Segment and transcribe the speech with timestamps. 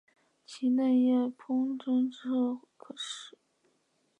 [0.47, 3.37] 其嫩叶烹饪后可食。